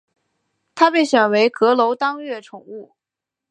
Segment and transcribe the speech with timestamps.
[0.73, 2.95] 他被选为阁楼当月宠物。